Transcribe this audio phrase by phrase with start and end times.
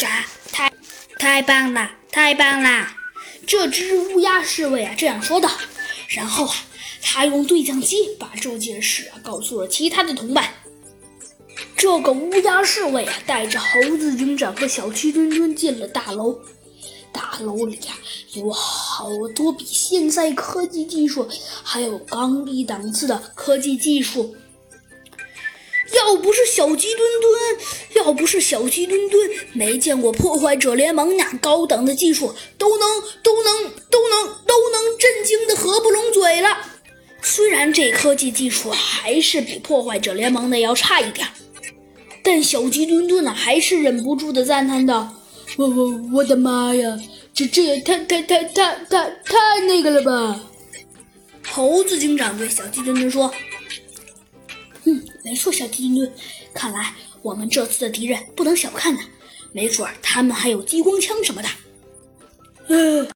[0.00, 0.72] 嘎，太
[1.18, 2.88] 太棒了，太棒了！
[3.46, 5.50] 这只乌鸦侍卫啊这样说道。
[6.08, 6.54] 然后啊，
[7.02, 10.54] 他用对讲机把这件事啊告诉了其他的同伴。
[11.76, 16.40] 这个乌鸦侍卫啊，带着猴子警长和小鸡墩墩进了大楼。
[17.12, 17.92] 大楼里啊，
[18.32, 21.28] 有好多比现在科技技术
[21.62, 24.34] 还有高一档次的科技技术。
[25.94, 32.88] 要不是小鸡墩墩，要不是小鸡墩墩没见过破坏者联盟那高等的技术，都能
[33.22, 36.56] 都能都能都能震惊的合不拢嘴了。
[37.22, 41.26] 虽然这科技技术还是比破坏者联盟的要差一点，
[42.22, 45.12] 但小鸡墩墩呢，还是忍不住的赞叹道
[45.58, 46.98] ：“我我我的妈呀，
[47.34, 50.40] 这这也太太太太太太那个了吧！”
[51.50, 53.32] 猴子警长对小鸡墩墩说。
[55.24, 56.08] 没错，小金鱼，
[56.54, 59.00] 看来我们这次的敌人不能小看呢，
[59.52, 61.48] 没准儿他们还有激光枪什么的。
[62.68, 63.06] 嗯。